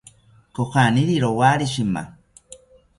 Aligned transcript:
Kojaniri 0.55 1.15
rowari 1.23 1.71
shima 1.73 2.03